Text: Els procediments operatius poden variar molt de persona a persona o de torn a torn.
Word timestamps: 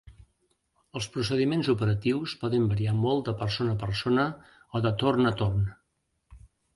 Els 0.99 1.07
procediments 1.15 1.67
operatius 1.73 2.33
poden 2.43 2.65
variar 2.71 2.95
molt 3.01 3.21
de 3.27 3.35
persona 3.41 3.75
a 3.77 3.79
persona 3.83 4.25
o 4.79 4.81
de 4.87 4.93
torn 5.05 5.31
a 5.33 5.35
torn. 5.43 5.61